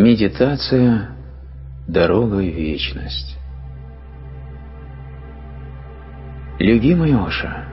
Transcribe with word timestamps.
Медитация– 0.00 1.08
дорога 1.88 2.36
вечность. 2.36 3.36
Любимый 6.60 7.12
Оша, 7.16 7.64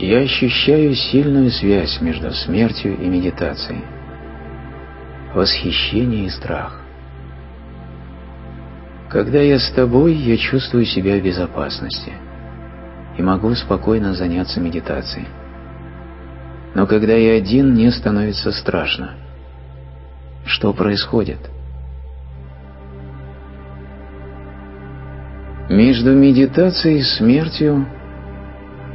я 0.00 0.18
ощущаю 0.18 0.94
сильную 0.94 1.52
связь 1.52 2.00
между 2.00 2.32
смертью 2.32 2.98
и 2.98 3.06
медитацией, 3.06 3.84
восхищение 5.32 6.24
и 6.24 6.30
страх. 6.30 6.80
Когда 9.08 9.40
я 9.40 9.60
с 9.60 9.70
тобой, 9.70 10.14
я 10.14 10.36
чувствую 10.36 10.84
себя 10.84 11.16
в 11.16 11.22
безопасности 11.22 12.12
и 13.16 13.22
могу 13.22 13.54
спокойно 13.54 14.14
заняться 14.14 14.58
медитацией. 14.58 15.28
Но 16.74 16.88
когда 16.88 17.12
я 17.12 17.36
один, 17.36 17.70
мне 17.70 17.92
становится 17.92 18.50
страшно. 18.50 19.27
Что 20.48 20.72
происходит? 20.72 21.38
Между 25.70 26.14
медитацией 26.14 26.98
и 26.98 27.02
смертью 27.02 27.86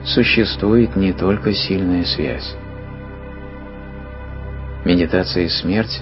существует 0.03 0.97
не 0.97 1.13
только 1.13 1.53
сильная 1.53 2.03
связь. 2.03 2.55
Медитация 4.83 5.43
и 5.43 5.49
смерть 5.49 6.01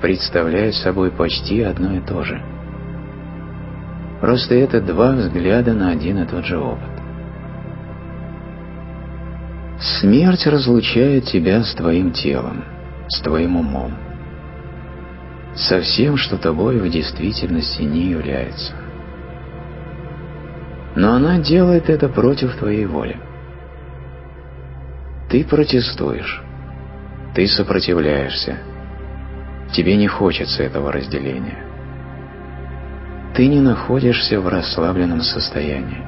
представляют 0.00 0.74
собой 0.76 1.10
почти 1.10 1.62
одно 1.62 1.96
и 1.96 2.00
то 2.00 2.22
же– 2.22 2.42
Просто 4.20 4.54
это 4.54 4.80
два 4.80 5.12
взгляда 5.12 5.74
на 5.74 5.90
один 5.90 6.22
и 6.22 6.26
тот 6.26 6.44
же 6.44 6.58
опыт. 6.58 6.88
Смерть 10.00 10.46
разлучает 10.46 11.26
тебя 11.26 11.62
с 11.62 11.74
твоим 11.74 12.12
телом, 12.12 12.64
с 13.08 13.20
твоим 13.20 13.56
умом, 13.56 13.92
со 15.56 15.80
всем, 15.80 16.16
что 16.16 16.38
тобой 16.38 16.78
в 16.78 16.88
действительности 16.88 17.82
не 17.82 18.10
является. 18.10 18.74
Но 20.94 21.14
она 21.14 21.38
делает 21.38 21.90
это 21.90 22.08
против 22.08 22.56
твоей 22.56 22.86
воли. 22.86 23.18
Ты 25.28 25.44
протестуешь, 25.44 26.42
ты 27.34 27.46
сопротивляешься, 27.46 28.58
тебе 29.72 29.96
не 29.96 30.06
хочется 30.06 30.62
этого 30.62 30.92
разделения 30.92 31.66
ты 33.36 33.48
не 33.48 33.60
находишься 33.60 34.40
в 34.40 34.48
расслабленном 34.48 35.20
состоянии. 35.20 36.02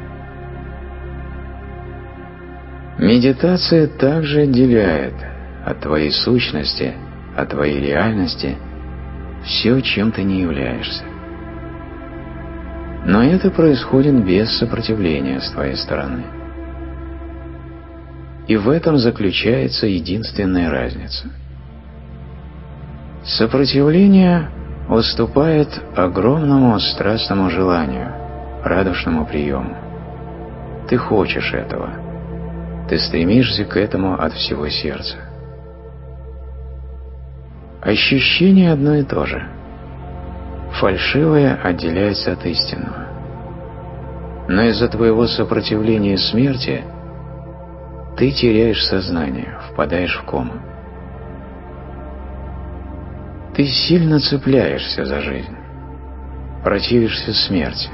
Медитация 2.98 3.86
также 3.86 4.42
отделяет 4.42 5.14
от 5.64 5.80
твоей 5.80 6.10
сущности, 6.10 6.94
от 7.36 7.50
твоей 7.50 7.80
реальности 7.80 8.56
все, 9.44 9.80
чем 9.80 10.12
ты 10.12 10.22
не 10.22 10.42
являешься. 10.42 11.04
Но 13.04 13.22
это 13.22 13.50
происходит 13.50 14.24
без 14.24 14.58
сопротивления 14.58 15.40
с 15.40 15.50
твоей 15.50 15.76
стороны. 15.76 16.24
И 18.46 18.56
в 18.56 18.68
этом 18.68 18.98
заключается 18.98 19.86
единственная 19.86 20.70
разница. 20.70 21.28
Сопротивление 23.22 24.50
уступает 24.88 25.68
огромному 25.94 26.78
страстному 26.80 27.50
желанию, 27.50 28.12
радушному 28.64 29.26
приему. 29.26 29.76
Ты 30.88 30.96
хочешь 30.96 31.52
этого. 31.52 31.90
Ты 32.88 32.98
стремишься 32.98 33.64
к 33.64 33.76
этому 33.76 34.14
от 34.14 34.32
всего 34.32 34.68
сердца. 34.68 35.27
Ощущение 37.80 38.72
одно 38.72 38.96
и 38.96 39.04
то 39.04 39.24
же. 39.24 39.46
Фальшивое 40.80 41.54
отделяется 41.62 42.32
от 42.32 42.44
истинного. 42.44 43.06
Но 44.48 44.62
из-за 44.64 44.88
твоего 44.88 45.26
сопротивления 45.26 46.18
смерти 46.18 46.82
ты 48.16 48.32
теряешь 48.32 48.84
сознание, 48.84 49.58
впадаешь 49.70 50.18
в 50.18 50.24
кому. 50.24 50.54
Ты 53.54 53.64
сильно 53.64 54.18
цепляешься 54.18 55.04
за 55.04 55.20
жизнь, 55.20 55.56
противишься 56.64 57.32
смерти, 57.32 57.90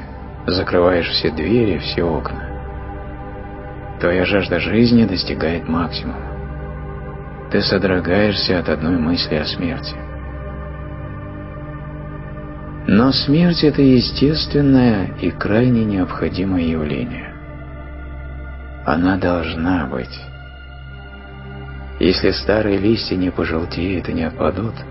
закрываешь 0.46 1.08
все 1.08 1.30
двери, 1.30 1.78
все 1.78 2.04
окна. 2.04 2.48
Твоя 4.00 4.24
жажда 4.24 4.60
жизни 4.60 5.04
достигает 5.04 5.68
максимума. 5.68 6.33
Ты 7.54 7.62
содрогаешься 7.62 8.58
от 8.58 8.68
одной 8.68 8.98
мысли 8.98 9.36
о 9.36 9.44
смерти. 9.44 9.94
Но 12.88 13.12
смерть– 13.12 13.62
это 13.62 13.80
естественное 13.80 15.14
и 15.20 15.30
крайне 15.30 15.84
необходимое 15.84 16.64
явление. 16.64 17.32
Она 18.84 19.18
должна 19.18 19.86
быть. 19.86 20.20
Если 22.00 22.32
старые 22.32 22.78
листья 22.78 23.14
не 23.14 23.30
пожелтеют 23.30 24.08
и 24.08 24.14
не 24.14 24.24
опадут– 24.24 24.74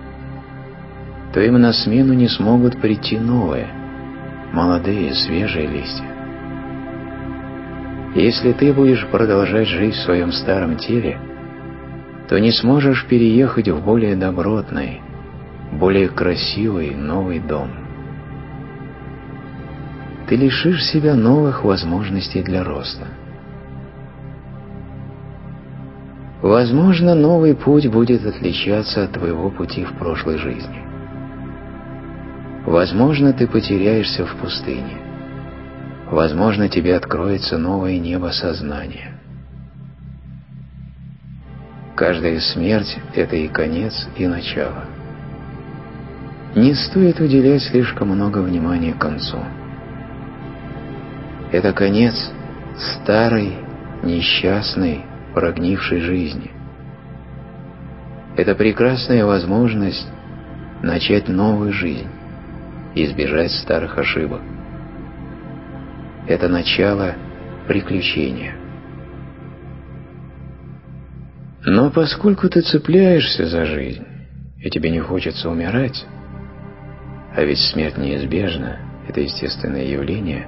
то 1.34 1.40
им 1.40 1.60
на 1.60 1.72
смену 1.74 2.14
не 2.14 2.28
смогут 2.28 2.80
прийти 2.80 3.18
новые, 3.18 3.66
молодые, 4.52 5.12
свежие 5.14 5.66
листья. 5.66 6.06
Если 8.14 8.52
ты 8.52 8.72
будешь 8.72 9.04
продолжать 9.08 9.66
жить 9.66 9.96
в 9.96 10.04
своем 10.04 10.32
старом 10.32 10.76
теле, 10.76 11.18
то 12.28 12.38
не 12.38 12.52
сможешь 12.52 13.06
переехать 13.06 13.68
в 13.68 13.84
более 13.84 14.16
добротный, 14.16 15.00
более 15.72 16.08
красивый 16.08 16.94
новый 16.94 17.38
дом. 17.40 17.70
Ты 20.28 20.36
лишишь 20.36 20.84
себя 20.84 21.14
новых 21.14 21.64
возможностей 21.64 22.42
для 22.42 22.64
роста. 22.64 23.06
Возможно, 26.40 27.14
новый 27.14 27.54
путь 27.54 27.86
будет 27.88 28.24
отличаться 28.26 29.04
от 29.04 29.12
твоего 29.12 29.50
пути 29.50 29.84
в 29.84 29.92
прошлой 29.94 30.38
жизни. 30.38 30.82
Возможно, 32.66 33.32
ты 33.32 33.46
потеряешься 33.46 34.24
в 34.24 34.34
пустыне. 34.36 34.98
Возможно, 36.10 36.68
тебе 36.68 36.96
откроется 36.96 37.58
новое 37.58 37.98
небо 37.98 38.28
сознания. 38.28 39.13
Каждая 42.06 42.38
смерть– 42.38 42.98
это 43.14 43.34
и 43.34 43.48
конец, 43.48 43.94
и 44.18 44.26
начало. 44.26 44.84
Не 46.54 46.74
стоит 46.74 47.18
уделять 47.18 47.62
слишком 47.62 48.08
много 48.08 48.40
внимания 48.40 48.92
концу. 48.92 49.38
Это 51.50 51.72
конец 51.72 52.14
старой, 52.76 53.54
несчастной, 54.02 55.00
прогнившей 55.32 56.00
жизни. 56.00 56.50
Это 58.36 58.54
прекрасная 58.54 59.24
возможность 59.24 60.06
начать 60.82 61.26
новую 61.28 61.72
жизнь 61.72 62.10
избежать 62.94 63.50
старых 63.50 63.96
ошибок. 63.96 64.42
Это 66.26 66.48
начало 66.48 67.14
приключения. 67.66 68.63
Но 71.66 71.90
поскольку 71.90 72.48
ты 72.50 72.60
цепляешься 72.60 73.46
за 73.46 73.64
жизнь, 73.64 74.04
и 74.60 74.68
тебе 74.68 74.90
не 74.90 75.00
хочется 75.00 75.48
умирать, 75.48 76.04
а 77.34 77.42
ведь 77.42 77.58
смерть 77.58 77.96
неизбежна, 77.96 78.80
это 79.08 79.20
естественное 79.20 79.84
явление, 79.84 80.46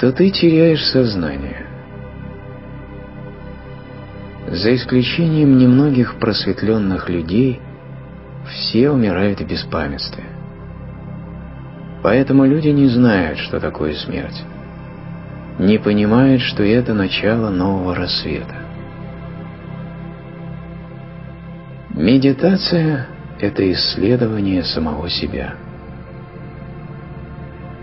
то 0.00 0.12
ты 0.12 0.30
теряешь 0.30 0.82
сознание. 0.86 1.66
За 4.48 4.74
исключением 4.74 5.58
немногих 5.58 6.18
просветленных 6.18 7.10
людей, 7.10 7.60
все 8.48 8.90
умирают 8.90 9.40
в 9.40 9.46
беспамятстве. 9.46 10.24
Поэтому 12.02 12.46
люди 12.46 12.68
не 12.68 12.88
знают, 12.88 13.38
что 13.38 13.60
такое 13.60 13.94
смерть. 13.94 14.42
Не 15.58 15.76
понимают, 15.76 16.40
что 16.40 16.62
это 16.62 16.94
начало 16.94 17.50
нового 17.50 17.94
рассвета. 17.94 18.69
Медитация– 22.00 23.08
это 23.40 23.70
исследование 23.72 24.64
самого 24.64 25.10
себя. 25.10 25.56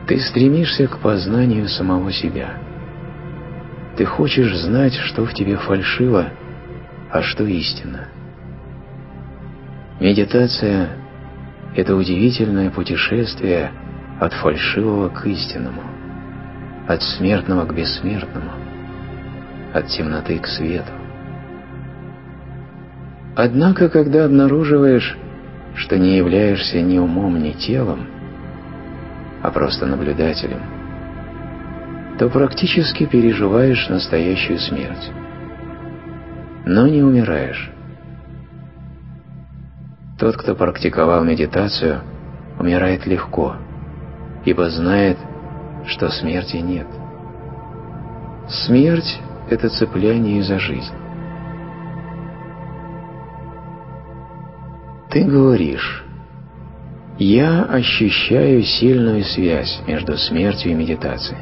Ты 0.08 0.20
стремишься 0.20 0.88
к 0.88 0.98
познанию 0.98 1.68
самого 1.68 2.12
себя. 2.12 2.58
Ты 3.96 4.06
хочешь 4.06 4.58
знать, 4.58 4.96
что 4.96 5.24
в 5.24 5.36
тебе 5.36 5.58
фальшиво, 5.58 6.32
а 7.12 7.22
что 7.22 7.46
истинно. 7.46 8.08
Медитация– 10.00 10.90
это 11.76 11.96
удивительное 11.96 12.72
путешествие– 12.72 13.72
от 14.20 14.34
фальшивого 14.34 15.10
к 15.10 15.28
истинному, 15.28 15.84
от 16.88 17.04
смертного 17.04 17.68
к 17.68 17.76
бессмертному, 17.76 18.50
от 19.76 19.86
темноты 19.90 20.40
к 20.40 20.48
свету. 20.48 21.07
Однако, 23.40 23.88
когда 23.88 24.26
обнаруживаешь, 24.26 25.16
что 25.76 26.00
не 26.00 26.18
являешься 26.18 26.82
ни 26.82 26.98
умом, 26.98 27.38
ни 27.38 27.52
телом, 27.52 28.08
а 29.44 29.52
просто 29.52 29.86
наблюдателем, 29.86 30.64
то 32.18 32.30
практически 32.30 33.06
переживаешь 33.06 33.90
настоящую 33.90 34.58
смерть, 34.58 35.12
но 36.66 36.88
не 36.88 37.04
умираешь. 37.04 37.70
Тот, 40.18 40.36
кто 40.36 40.56
практиковал 40.56 41.24
медитацию, 41.24 42.02
умирает 42.60 43.06
легко, 43.06 43.58
ибо 44.46 44.68
знает, 44.72 45.20
что 45.86 46.10
смерти 46.10 46.56
нет. 46.56 46.88
Смерть– 48.50 49.22
это 49.52 49.70
цепляние 49.70 50.42
за 50.42 50.58
жизнь. 50.58 50.96
Ты 55.10 55.24
говоришь, 55.24 56.04
я 57.18 57.64
ощущаю 57.64 58.62
сильную 58.64 59.24
связь 59.24 59.82
между 59.88 60.18
смертью 60.18 60.72
и 60.72 60.76
медитацией. 60.76 61.42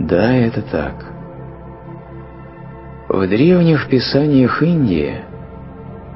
Да, 0.00 0.32
это 0.34 0.62
так. 0.62 0.94
В 3.08 3.28
древних 3.28 3.88
писаниях 3.88 4.62
Индии 4.62 5.22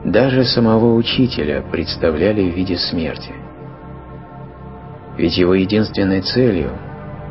даже 0.04 0.44
самого 0.44 0.94
учителя 0.94 1.62
представляли 1.70 2.50
в 2.50 2.54
виде 2.54 2.78
смерти. 2.78 3.34
Ведь 5.18 5.36
его 5.36 5.54
единственной 5.54 6.22
целью, 6.22 6.70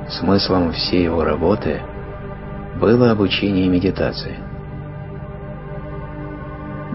смыслом 0.10 0.72
всей 0.72 1.04
его 1.04 1.24
работы, 1.24 1.82
было 2.80 3.12
обучение 3.12 3.68
медитации. 3.68 4.45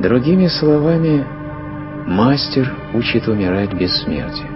Другими 0.00 0.46
словами, 0.46 1.26
мастер 2.06 2.72
учит 2.94 3.28
умирать 3.28 3.74
без 3.74 3.94
смерти, 4.02 4.46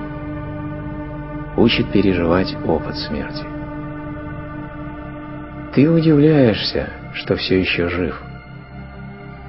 учит 1.59 1.93
переживать 1.93 2.57
опыт 2.65 2.97
смерти. 2.97 3.45
Ты 5.75 5.91
удивляешься, 5.91 6.89
что 7.13 7.37
все 7.37 7.61
еще 7.61 7.91
жив. 7.91 8.23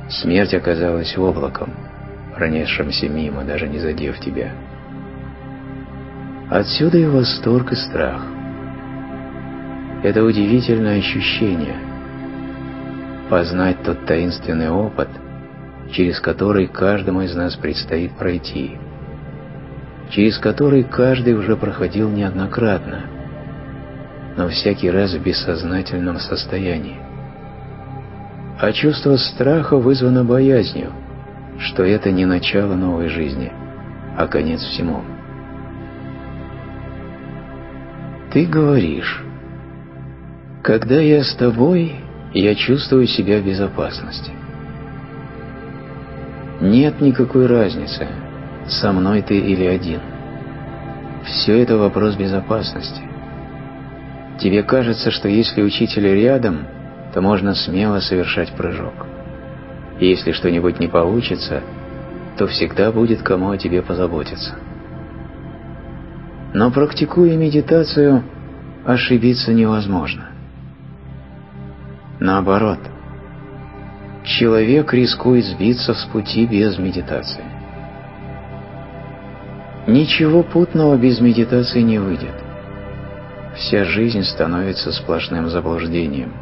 Смерть 0.10 0.54
оказалась 0.54 1.18
облаком, 1.18 1.70
пронесшимся 2.36 3.08
мимо, 3.08 3.46
даже 3.46 3.66
не 3.70 3.80
задев 3.80 4.20
тебя. 4.20 4.52
Отсюда 6.50 6.98
и 6.98 7.06
восторг, 7.06 7.72
и 7.72 7.76
страх. 7.76 8.22
Это 10.04 10.26
удивительное 10.26 11.00
ощущение– 11.00 11.78
познать 13.30 13.82
тот 13.82 14.06
таинственный 14.06 14.70
опыт– 14.70 15.08
через 15.96 16.20
который 16.20 16.68
каждому 16.68 17.22
из 17.22 17.34
нас 17.36 17.56
предстоит 17.56 18.18
пройти, 18.18 18.78
через 20.10 20.38
который 20.38 20.84
каждый 20.84 21.36
уже 21.36 21.56
проходил 21.56 22.10
неоднократно, 22.10 23.06
но 24.36 24.50
всякий 24.50 24.92
раз 24.92 25.14
в 25.14 25.24
бессознательном 25.24 26.20
состоянии. 26.20 26.98
А 28.60 28.74
чувство 28.74 29.16
страха 29.16 29.78
вызвано 29.78 30.26
боязнью, 30.26 30.92
что 31.60 31.84
это 31.84 32.12
не 32.12 32.26
начало 32.26 32.76
новой 32.76 33.08
жизни, 33.08 33.54
а 34.18 34.28
конец 34.28 34.62
всему. 34.62 35.02
Ты 38.34 38.46
говоришь, 38.46 39.24
когда 40.62 41.00
я 41.00 41.24
с 41.24 41.34
тобой, 41.36 41.96
я 42.34 42.54
чувствую 42.54 43.08
себя 43.08 43.40
в 43.40 43.46
безопасности. 43.46 44.34
Нет 46.62 47.02
никакой 47.02 47.48
разницы, 47.48 48.08
со 48.68 48.92
мной 48.94 49.22
ты 49.22 49.38
или 49.38 49.66
один. 49.66 50.00
Все 51.26 51.62
это 51.62 51.78
вопрос 51.78 52.16
безопасности. 52.16 53.02
Тебе 54.40 54.64
кажется, 54.64 55.12
что 55.12 55.28
если 55.28 55.62
учитель 55.62 56.08
рядом, 56.08 56.68
то 57.14 57.22
можно 57.22 57.56
смело 57.56 58.00
совершать 58.00 58.52
прыжок. 58.52 59.06
Если 60.00 60.32
что-нибудь 60.32 60.80
не 60.80 60.88
получится, 60.88 61.62
то 62.38 62.48
всегда 62.48 62.92
будет 62.92 63.22
кому 63.22 63.52
о 63.52 63.58
тебе 63.58 63.82
позаботиться. 63.82 64.56
Но 66.54 66.72
практикуя 66.72 67.36
медитацию, 67.36 68.24
ошибиться 68.86 69.54
невозможно. 69.54 70.30
Наоборот– 72.20 72.80
человек 74.26 74.92
рискует 74.94 75.46
сбиться 75.46 75.94
с 75.94 76.04
пути 76.06 76.46
без 76.46 76.78
медитации. 76.78 77.44
Ничего 79.88 80.42
путного 80.44 80.98
без 80.98 81.20
медитации 81.22 81.82
не 81.82 82.00
выйдет. 82.00 82.34
Вся 83.56 83.86
жизнь 83.86 84.24
становится 84.24 84.92
сплошным 84.92 85.48
заблуждением. 85.50 86.34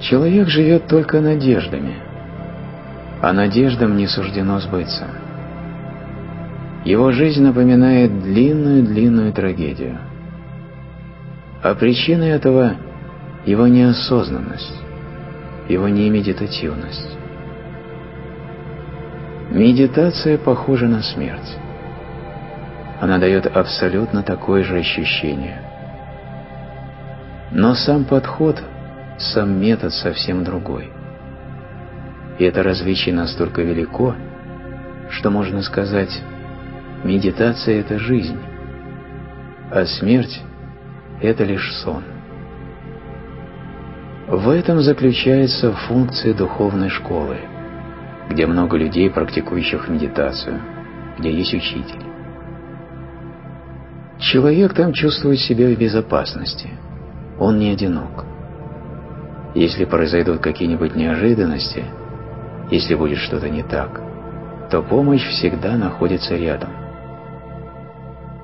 Человек 0.00 0.48
живет 0.48 0.86
только 0.86 1.20
надеждами, 1.20 1.94
а 3.22 3.32
надеждам 3.32 3.96
не 3.96 4.06
суждено 4.06 4.60
сбыться. 4.60 5.06
Его 6.84 7.12
жизнь 7.12 7.42
напоминает 7.42 8.22
длинную-длинную 8.22 9.32
трагедию. 9.32 9.98
А 11.62 11.74
причиной 11.74 12.30
этого– 12.30 12.74
его 13.46 13.66
неосознанность 13.66 14.87
его 15.68 15.88
немедитативность. 15.88 17.16
Медитация 19.50 20.38
похожа 20.38 20.86
на 20.86 21.02
смерть. 21.02 21.56
Она 23.00 23.18
дает 23.18 23.46
абсолютно 23.46 24.22
такое 24.22 24.64
же 24.64 24.78
ощущение. 24.78 25.62
Но 27.52 27.74
сам 27.74 28.04
подход, 28.04 28.62
сам 29.18 29.60
метод 29.60 29.92
совсем 29.94 30.44
другой. 30.44 30.90
И 32.38 32.44
это 32.44 32.62
различие 32.62 33.14
настолько 33.14 33.62
велико, 33.62 34.14
что 35.10 35.30
можно 35.30 35.62
сказать, 35.62 36.22
медитация– 37.04 37.80
это 37.80 37.98
жизнь, 37.98 38.38
а 39.70 39.84
смерть– 39.86 40.42
это 41.22 41.44
лишь 41.44 41.74
сон. 41.76 42.04
В 44.28 44.50
этом 44.50 44.82
заключается 44.82 45.72
функция 45.72 46.34
духовной 46.34 46.90
школы, 46.90 47.38
где 48.28 48.44
много 48.46 48.76
людей, 48.76 49.08
практикующих 49.08 49.88
медитацию, 49.88 50.60
где 51.18 51.32
есть 51.32 51.54
учитель. 51.54 52.02
Человек 54.18 54.74
там 54.74 54.92
чувствует 54.92 55.38
себя 55.38 55.68
в 55.68 55.78
безопасности, 55.78 56.68
он 57.40 57.58
не 57.58 57.70
одинок. 57.70 58.26
Если 59.54 59.86
произойдут 59.86 60.40
какие-нибудь 60.40 60.94
неожиданности, 60.94 61.84
если 62.70 62.96
будет 62.96 63.16
что-то 63.16 63.48
не 63.48 63.62
так, 63.62 63.98
то 64.70 64.82
помощь 64.82 65.26
всегда 65.26 65.78
находится 65.78 66.36
рядом. 66.36 66.68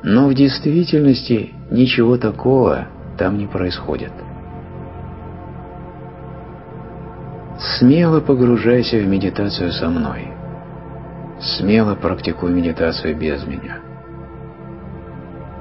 Но 0.02 0.28
в 0.28 0.34
действительности 0.34 1.52
ничего 1.70 2.16
такого 2.16 2.86
там 3.18 3.36
не 3.36 3.46
происходит. 3.46 4.12
Смело 7.78 8.20
погружайся 8.20 8.98
в 8.98 9.06
медитацию 9.06 9.72
со 9.72 9.88
мной. 9.88 10.28
Смело 11.40 11.96
практикуй 11.96 12.52
медитацию 12.52 13.16
без 13.16 13.44
меня. 13.46 13.78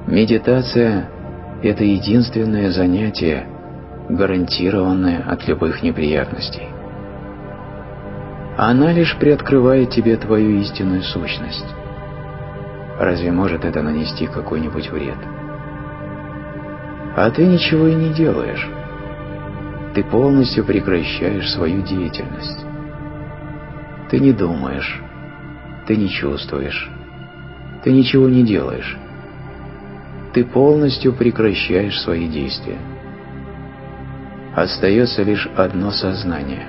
Медитация– 0.06 1.10
это 1.64 1.84
единственное 1.84 2.70
занятие, 2.70 3.48
гарантированное 4.10 5.24
от 5.28 5.48
любых 5.48 5.82
неприятностей. 5.82 6.68
Она 8.58 8.92
лишь 8.92 9.18
приоткрывает 9.18 9.90
тебе 9.90 10.16
твою 10.18 10.60
истинную 10.60 11.02
сущность. 11.02 11.66
Разве 13.00 13.32
может 13.32 13.66
это 13.66 13.82
нанести 13.82 14.28
какой-нибудь 14.28 14.92
вред? 14.92 15.18
А 17.16 17.32
ты 17.32 17.48
ничего 17.48 17.88
и 17.88 17.96
не 17.96 18.14
делаешь 18.14 18.70
ты 19.94 20.04
полностью 20.04 20.66
прекращаешь 20.66 21.52
свою 21.52 21.84
деятельность. 21.84 22.66
Ты 24.10 24.20
не 24.20 24.32
думаешь, 24.34 25.02
ты 25.86 25.96
не 25.96 26.10
чувствуешь, 26.10 26.90
ты 27.84 27.92
ничего 27.92 28.28
не 28.28 28.44
делаешь. 28.44 28.98
Ты 30.34 30.44
полностью 30.46 31.14
прекращаешь 31.14 32.00
свои 32.02 32.28
действия. 32.28 32.80
Остается 34.56 35.22
лишь 35.22 35.48
одно 35.56 35.92
сознание. 35.92 36.66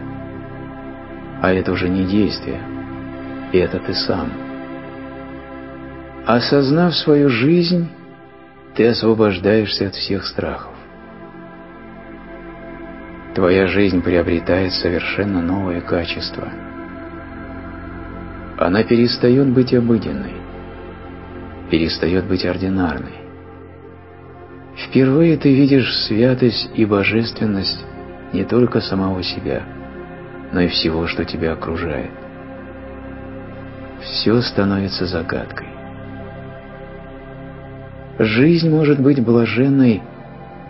А 1.40 1.50
это 1.52 1.72
уже 1.72 1.88
не 1.88 2.04
действие, 2.04 2.60
это 3.52 3.78
ты 3.78 3.94
сам. 3.94 4.32
Осознав 6.26 6.94
свою 6.94 7.30
жизнь, 7.30 7.88
ты 8.74 8.86
освобождаешься 8.86 9.86
от 9.86 9.94
всех 9.94 10.26
страхов 10.26 10.73
твоя 13.34 13.66
жизнь 13.66 14.00
приобретает 14.00 14.72
совершенно 14.72 15.42
новое 15.42 15.80
качество. 15.80 16.48
она 18.56 18.84
перестает 18.84 19.48
быть 19.48 19.74
обыденной, 19.74 20.34
перестает 21.70 22.24
быть 22.26 22.46
ординарной. 22.46 23.18
Впервые 24.76 25.36
ты 25.36 25.52
видишь 25.52 25.92
святость 26.06 26.70
и 26.74 26.84
божественность 26.84 27.84
не 28.32 28.44
только 28.44 28.80
самого 28.80 29.22
себя, 29.22 29.62
но 30.52 30.60
и 30.60 30.68
всего, 30.68 31.08
что 31.08 31.24
тебя 31.24 31.52
окружает. 31.52 32.10
Все 34.02 34.40
становится 34.40 35.06
загадкой. 35.06 35.68
Жизнь 38.18 38.70
может 38.70 39.00
быть 39.00 39.22
блаженной 39.22 40.00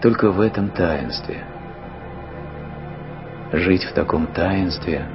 только 0.01 0.31
в 0.31 0.41
этом 0.41 0.71
таинстве. 0.71 1.54
Жить 3.55 3.85
в 3.85 3.93
таком 3.93 4.27
таинстве 4.27 5.07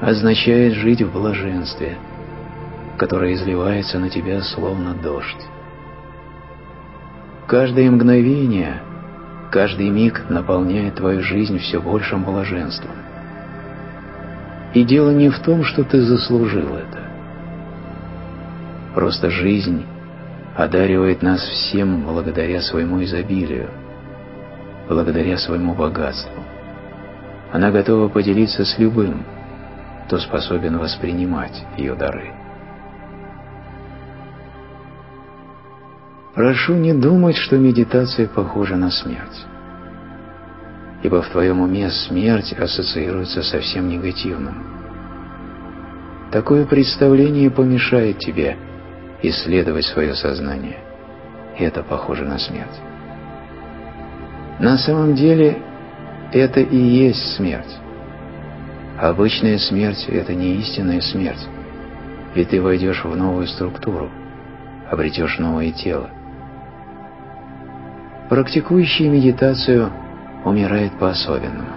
означает 0.00 0.72
жить 0.72 1.02
в 1.02 1.12
блаженстве, 1.12 1.98
которое 2.96 3.34
изливается 3.34 3.98
на 3.98 4.08
тебя 4.08 4.40
словно 4.40 4.94
дождь. 4.94 5.44
Каждое 7.46 7.90
мгновение, 7.90 8.80
каждый 9.50 9.90
миг 9.90 10.30
наполняет 10.30 10.94
твою 10.94 11.22
жизнь 11.22 11.58
все 11.58 11.78
большим 11.78 12.24
блаженством. 12.24 12.96
И 14.72 14.82
дело 14.82 15.10
не 15.10 15.28
в 15.28 15.38
том, 15.40 15.62
что 15.62 15.84
ты 15.84 16.00
заслужил 16.00 16.74
это. 16.74 17.02
Просто 18.94 19.28
жизнь 19.28 19.84
одаривает 20.56 21.20
нас 21.20 21.42
всем 21.42 22.02
благодаря 22.02 22.62
своему 22.62 23.04
изобилию, 23.04 23.68
благодаря 24.88 25.36
своему 25.36 25.74
богатству. 25.74 26.45
Она 27.52 27.70
готова 27.70 28.08
поделиться 28.08 28.64
с 28.64 28.78
любым, 28.78 29.24
кто 30.06 30.18
способен 30.18 30.78
воспринимать 30.78 31.64
ее 31.76 31.94
дары. 31.94 32.32
Прошу 36.34 36.74
не 36.74 36.92
думать, 36.92 37.36
что 37.36 37.56
медитация 37.56 38.28
похожа 38.28 38.76
на 38.76 38.90
смерть. 38.90 39.46
Ибо 41.02 41.22
в 41.22 41.28
твоем 41.28 41.60
уме 41.60 41.90
смерть 41.90 42.52
ассоциируется 42.52 43.42
со 43.42 43.60
всем 43.60 43.88
негативным. 43.88 44.76
Такое 46.30 46.66
представление 46.66 47.50
помешает 47.50 48.18
тебе 48.18 48.58
исследовать 49.22 49.86
свое 49.86 50.14
сознание. 50.14 50.78
И 51.58 51.64
это 51.64 51.82
похоже 51.82 52.24
на 52.24 52.38
смерть. 52.38 52.80
На 54.58 54.76
самом 54.76 55.14
деле 55.14 55.62
это 56.32 56.60
и 56.60 56.76
есть 56.76 57.36
смерть. 57.36 57.76
Обычная 58.98 59.58
смерть– 59.58 60.06
это 60.08 60.34
не 60.34 60.56
истинная 60.56 61.00
смерть, 61.00 61.46
ведь 62.34 62.50
ты 62.50 62.62
войдешь 62.62 63.04
в 63.04 63.14
новую 63.14 63.46
структуру, 63.46 64.10
обретешь 64.90 65.38
новое 65.38 65.70
тело. 65.70 66.10
Практикующий 68.30 69.08
медитацию 69.08 69.92
умирает 70.44 70.98
по-особенному. 70.98 71.68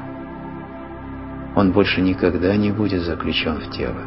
Он 1.56 1.72
больше 1.72 2.01
никогда 2.01 2.56
не 2.56 2.72
будет 2.72 3.01
заключен 3.01 3.56
в 3.60 3.70
тело. 3.72 4.01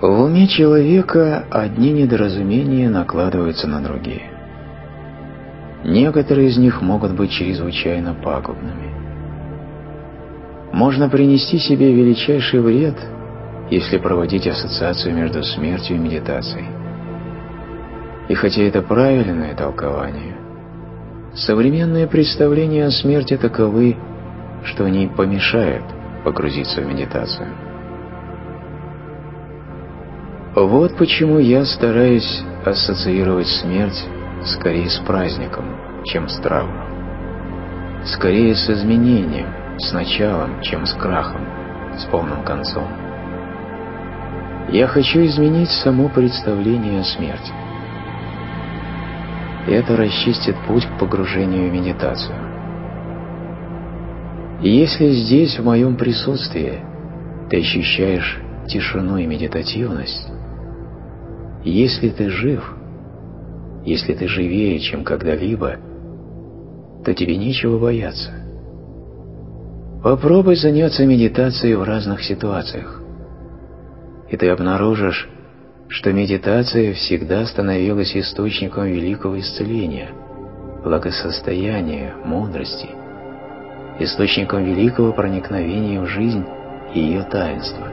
В 0.00 0.22
уме 0.22 0.48
человека 0.48 1.44
одни 1.50 1.92
недоразумения 1.92 2.88
накладываются 2.88 3.68
на 3.68 3.82
другие. 3.82 4.29
Некоторые 5.84 6.48
из 6.48 6.58
них 6.58 6.82
могут 6.82 7.12
быть 7.12 7.30
чрезвычайно 7.30 8.14
пагубными. 8.14 8.90
Можно 10.72 11.08
принести 11.08 11.58
себе 11.58 11.92
величайший 11.92 12.60
вред, 12.60 12.96
если 13.70 13.98
проводить 13.98 14.46
ассоциацию 14.46 15.14
между 15.14 15.42
смертью 15.42 15.96
и 15.96 15.98
медитацией. 15.98 16.66
И 18.28 18.34
хотя 18.34 18.62
это 18.62 18.82
правильное 18.82 19.54
толкование, 19.54 20.36
современные 21.34 22.06
представления 22.06 22.86
о 22.86 22.90
смерти 22.90 23.36
таковы, 23.36 23.96
что 24.64 24.84
они 24.84 25.08
помешают 25.08 25.84
погрузиться 26.24 26.82
в 26.82 26.86
медитацию. 26.86 27.48
Вот 30.54 30.96
почему 30.96 31.38
я 31.38 31.64
стараюсь 31.64 32.42
ассоциировать 32.64 33.46
смерть 33.46 34.04
скорее 34.44 34.88
с 34.88 34.98
праздником, 35.00 35.64
чем 36.04 36.28
с 36.28 36.36
травмой. 36.40 36.86
Скорее 38.04 38.54
с 38.54 38.68
изменением, 38.70 39.48
с 39.78 39.92
началом, 39.92 40.60
чем 40.62 40.86
с 40.86 40.94
крахом, 40.94 41.46
с 41.96 42.04
полным 42.06 42.42
концом. 42.44 42.88
Я 44.70 44.86
хочу 44.86 45.24
изменить 45.24 45.70
само 45.70 46.08
представление 46.08 47.00
о 47.00 47.04
смерти 47.04 47.52
это 49.66 49.96
расчистит 49.96 50.56
путь 50.66 50.84
к 50.84 50.98
погружению 50.98 51.70
в 51.70 51.72
медитацию. 51.72 52.36
Если 54.62 55.10
здесь, 55.12 55.58
в 55.58 55.64
моем 55.64 55.96
присутствии, 55.96 56.80
ты 57.48 57.60
ощущаешь 57.60 58.38
тишину 58.66 59.16
и 59.16 59.26
медитативность, 59.26 60.28
если 61.64 62.08
ты 62.10 62.30
жив, 62.30 62.74
если 63.84 64.14
ты 64.14 64.28
живее, 64.28 64.78
чем 64.80 65.04
когда-либо, 65.04 65.76
то 67.04 67.14
тебе 67.14 67.36
нечего 67.36 67.78
бояться. 67.78 68.30
Попробуй 70.02 70.56
заняться 70.56 71.04
медитацией 71.04 71.74
в 71.74 71.82
разных 71.82 72.22
ситуациях, 72.22 73.02
и 74.30 74.36
ты 74.36 74.48
обнаружишь, 74.48 75.28
что 75.88 76.12
медитация 76.12 76.94
всегда 76.94 77.44
становилась 77.46 78.16
источником 78.16 78.86
великого 78.86 79.38
исцеления, 79.40 80.10
благосостояния, 80.84 82.14
мудрости, 82.24 82.88
источником 83.98 84.64
великого 84.64 85.12
проникновения 85.12 86.00
в 86.00 86.06
жизнь 86.06 86.44
и 86.94 87.00
ее 87.00 87.22
таинства. 87.24 87.89